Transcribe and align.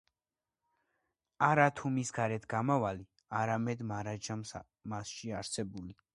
არათუ 1.47 1.91
მის 1.97 2.13
გარეთ 2.15 2.47
გამავალი, 2.55 3.07
არამედ 3.43 3.85
მარადჟამს 3.93 4.57
მასში 4.95 5.35
არსებული. 5.45 5.97